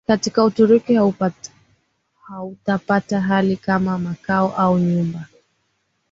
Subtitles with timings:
[0.07, 0.99] Katika Uturuki
[2.15, 5.25] hautapata hali kama makao au nyumba